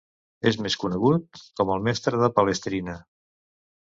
[0.51, 2.97] És més conegut com el mestre de Palestrina.